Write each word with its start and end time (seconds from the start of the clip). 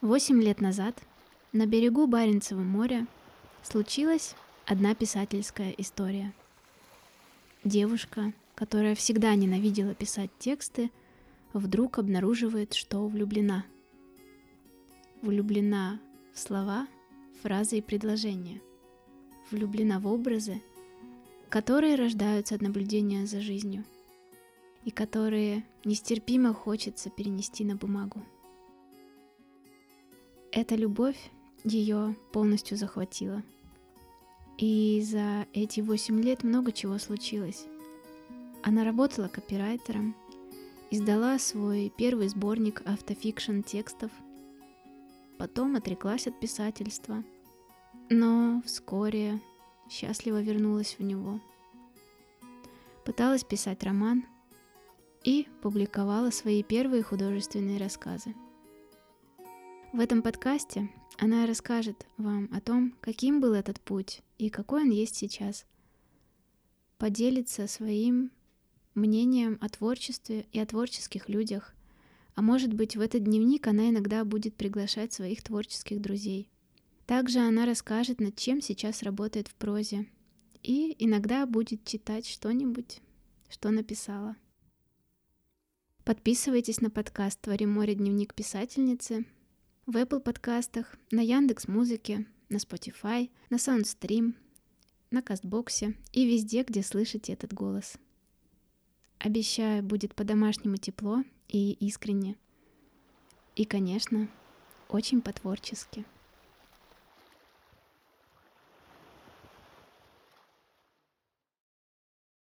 Восемь 0.00 0.40
лет 0.40 0.60
назад 0.60 1.02
на 1.52 1.66
берегу 1.66 2.06
Баренцева 2.06 2.60
моря 2.60 3.08
случилась 3.64 4.36
одна 4.64 4.94
писательская 4.94 5.72
история. 5.72 6.32
Девушка, 7.64 8.32
которая 8.54 8.94
всегда 8.94 9.34
ненавидела 9.34 9.96
писать 9.96 10.30
тексты, 10.38 10.92
вдруг 11.52 11.98
обнаруживает, 11.98 12.74
что 12.74 13.08
влюблена. 13.08 13.64
Влюблена 15.20 15.98
в 16.32 16.38
слова, 16.38 16.86
фразы 17.42 17.78
и 17.78 17.82
предложения. 17.82 18.60
Влюблена 19.50 19.98
в 19.98 20.06
образы, 20.06 20.62
которые 21.48 21.96
рождаются 21.96 22.54
от 22.54 22.62
наблюдения 22.62 23.26
за 23.26 23.40
жизнью 23.40 23.82
и 24.84 24.92
которые 24.92 25.64
нестерпимо 25.84 26.54
хочется 26.54 27.10
перенести 27.10 27.64
на 27.64 27.74
бумагу. 27.74 28.22
Эта 30.58 30.74
любовь 30.74 31.30
ее 31.62 32.16
полностью 32.32 32.76
захватила. 32.76 33.44
И 34.56 35.00
за 35.04 35.46
эти 35.52 35.80
восемь 35.80 36.20
лет 36.20 36.42
много 36.42 36.72
чего 36.72 36.98
случилось. 36.98 37.66
Она 38.64 38.82
работала 38.82 39.28
копирайтером, 39.28 40.16
издала 40.90 41.38
свой 41.38 41.92
первый 41.96 42.26
сборник 42.26 42.82
автофикшн 42.84 43.60
текстов, 43.60 44.10
потом 45.38 45.76
отреклась 45.76 46.26
от 46.26 46.40
писательства, 46.40 47.22
но 48.10 48.60
вскоре 48.66 49.38
счастливо 49.88 50.42
вернулась 50.42 50.96
в 50.98 51.04
него. 51.04 51.38
Пыталась 53.04 53.44
писать 53.44 53.84
роман 53.84 54.24
и 55.22 55.46
публиковала 55.62 56.30
свои 56.30 56.64
первые 56.64 57.04
художественные 57.04 57.78
рассказы– 57.78 58.34
в 59.92 60.00
этом 60.00 60.22
подкасте 60.22 60.90
она 61.16 61.46
расскажет 61.46 62.06
вам 62.18 62.50
о 62.52 62.60
том, 62.60 62.94
каким 63.00 63.40
был 63.40 63.54
этот 63.54 63.80
путь 63.80 64.20
и 64.36 64.50
какой 64.50 64.82
он 64.82 64.90
есть 64.90 65.16
сейчас. 65.16 65.64
Поделится 66.98 67.66
своим 67.66 68.30
мнением 68.94 69.56
о 69.60 69.68
творчестве 69.68 70.46
и 70.52 70.60
о 70.60 70.66
творческих 70.66 71.28
людях. 71.28 71.74
А 72.34 72.42
может 72.42 72.72
быть, 72.72 72.96
в 72.96 73.00
этот 73.00 73.24
дневник 73.24 73.66
она 73.66 73.88
иногда 73.88 74.24
будет 74.24 74.54
приглашать 74.54 75.12
своих 75.12 75.42
творческих 75.42 76.00
друзей. 76.00 76.50
Также 77.06 77.38
она 77.38 77.64
расскажет, 77.64 78.20
над 78.20 78.36
чем 78.36 78.60
сейчас 78.60 79.02
работает 79.02 79.48
в 79.48 79.54
прозе. 79.54 80.06
И 80.62 80.94
иногда 80.98 81.46
будет 81.46 81.84
читать 81.84 82.26
что-нибудь, 82.26 83.00
что 83.48 83.70
написала. 83.70 84.36
Подписывайтесь 86.04 86.80
на 86.80 86.90
подкаст 86.90 87.40
«Твори 87.40 87.66
море. 87.66 87.94
Дневник 87.94 88.34
писательницы», 88.34 89.24
в 89.88 89.96
Apple 89.96 90.20
подкастах, 90.20 90.96
на 91.10 91.20
Яндекс 91.20 91.66
Музыке, 91.66 92.26
на 92.50 92.56
Spotify, 92.56 93.30
на 93.48 93.56
Soundstream, 93.56 94.34
на 95.10 95.22
Кастбоксе 95.22 95.94
и 96.12 96.26
везде, 96.26 96.62
где 96.62 96.82
слышите 96.82 97.32
этот 97.32 97.54
голос. 97.54 97.96
Обещаю, 99.18 99.82
будет 99.82 100.14
по-домашнему 100.14 100.76
тепло 100.76 101.24
и 101.48 101.72
искренне. 101.72 102.36
И, 103.56 103.64
конечно, 103.64 104.28
очень 104.90 105.22
по-творчески. 105.22 106.04